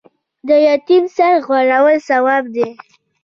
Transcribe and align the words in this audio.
د 0.47 0.49
یتیم 0.67 1.03
سر 1.15 1.33
غوړول 1.45 1.97
ثواب 2.07 2.43
دی 2.55 2.69